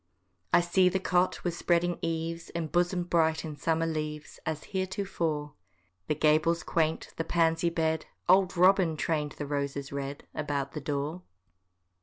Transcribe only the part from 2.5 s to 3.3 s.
Embosom'd